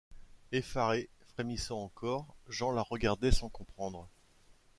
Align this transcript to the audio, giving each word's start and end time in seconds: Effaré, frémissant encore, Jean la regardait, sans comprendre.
Effaré, 0.51 1.09
frémissant 1.27 1.83
encore, 1.83 2.25
Jean 2.49 2.71
la 2.71 2.81
regardait, 2.81 3.31
sans 3.31 3.49
comprendre. 3.49 4.09